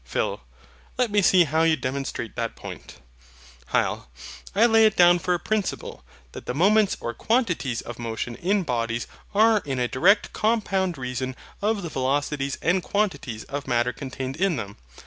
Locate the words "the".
6.47-6.55, 11.83-11.89